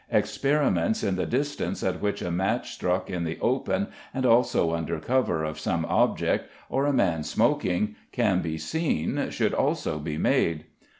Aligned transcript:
Experiments 0.11 1.03
in 1.03 1.15
the 1.15 1.27
distance 1.27 1.83
at 1.83 2.01
which 2.01 2.23
a 2.23 2.31
match 2.31 2.71
struck 2.73 3.07
in 3.07 3.23
the 3.23 3.37
open 3.39 3.87
and 4.15 4.25
also 4.25 4.73
under 4.73 4.99
cover 4.99 5.43
of 5.43 5.59
some 5.59 5.85
object, 5.85 6.49
or 6.69 6.87
a 6.87 6.91
man 6.91 7.21
smoking, 7.23 7.95
can 8.11 8.41
be 8.41 8.57
seen 8.57 9.29
should 9.29 9.53
also 9.53 9.99
be 9.99 10.17
made. 10.17 10.65